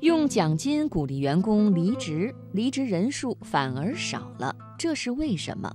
[0.00, 5.70] 用奖金鼓励员工离职，离职人数反而少了，这是为什么？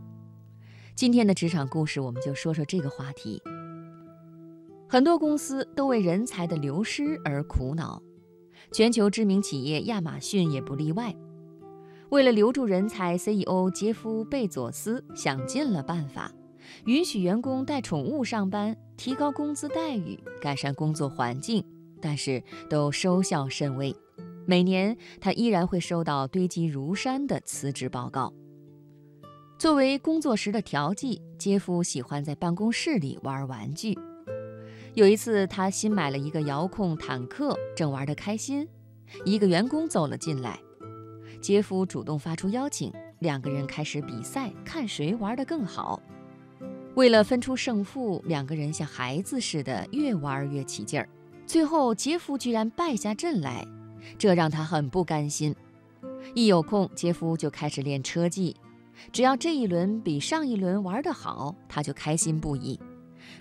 [0.96, 3.40] 今天的职场故事，我们就说说这个话题。
[4.90, 8.02] 很多公司都为人才的流失而苦恼，
[8.71, 11.16] 全球知名企业亚马逊也不例外。
[12.10, 16.32] 为了留住人才，CEO 杰夫·贝佐斯想尽了办法，
[16.86, 21.64] 允许员工带宠物上班，提高工资待遇，改善工作环境，
[22.02, 23.96] 但是都收效甚微。
[24.46, 28.33] 每年他依然会收到堆积如山的辞职报告。
[29.57, 33.97] 作为工作时的调剂，杰夫喜欢在办公室里玩玩具。
[34.93, 38.67] 有一次，他新买了一个遥控坦克，正玩得开心，
[39.25, 40.59] 一个员工走了进来。
[41.41, 46.01] 杰夫主动发出邀请，两个人开始比赛，看谁玩得更好。
[46.95, 51.09] 为了分出胜负，两个人像孩子似的越玩越起劲儿。
[51.45, 53.65] 最后，杰夫居然败下阵来，
[54.17, 55.55] 这让他很不甘心。
[56.33, 58.55] 一有空，杰夫就开始练车技。
[59.12, 62.79] 只要这一轮比上一轮玩得好，他就开心不已。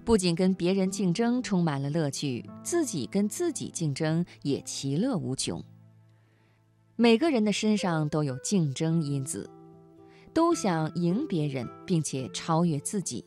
[0.05, 5.63] 不仅跟别人竞争充满了乐趣，自己跟自己竞争也其乐无穷。
[6.97, 9.49] 每个人的身上都有竞争因子，
[10.33, 13.25] 都想赢别人，并且超越自己。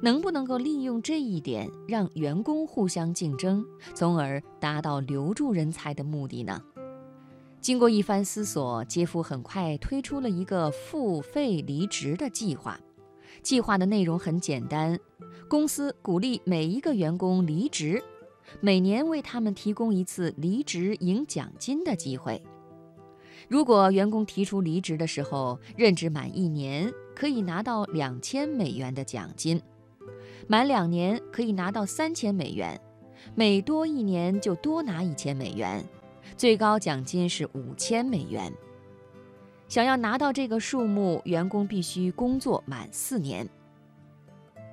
[0.00, 6.62] 能不能够利用这一点，让员工互相竞争，从而达到留住人才的目的呢？
[7.60, 12.80] 经过一番思索，杰夫很快推出了一个付费离职的计划。
[13.42, 14.98] 计划的内容很简单，
[15.48, 18.02] 公司鼓励每一个员工离职，
[18.60, 22.42] 每年为他们提供一次离职赢奖金的机会。
[23.48, 29.58] 如果员工提出离职的时候任职满一年，可以拿到两千美元的奖金；
[30.46, 32.80] 满两年可以拿到三千美元，
[33.34, 35.84] 每多一年就多拿一千美元。
[36.36, 38.52] 最高奖金是五千美元。
[39.68, 43.48] 想要拿到这个数目，员工必须工作满四年。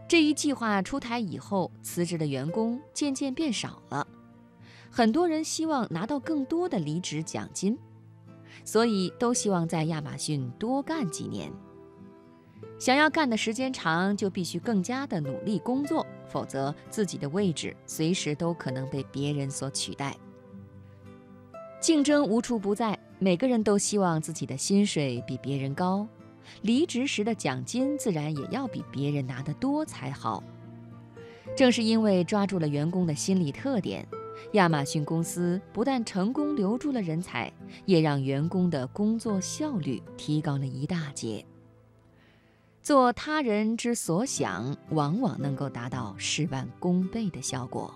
[0.08, 4.06] 这一计划出台以后，辞职的员工渐渐变少了。
[4.90, 7.78] 很多人希望拿到更多的离职奖金，
[8.66, 11.52] 所以都希望在亚马逊多干几年。
[12.78, 20.16] 想要干的时间长，就必须更加的努力工作，否则自己的位置随时都可能被别人所取代。
[21.81, 26.08] 竞争无处不在，每个人都希望自己的薪水比别人高，
[26.62, 30.44] 离职时的奖金自然也要比别人拿得多才好。
[31.56, 34.08] 正是因为抓住了员工的心理特点，
[34.53, 37.52] 亚马逊公司不但成功留住了人才，
[37.86, 41.44] 也让员工的工作效率提高了一大截。
[42.81, 47.94] 做他人之所想，往往能够达到事半功倍的效果。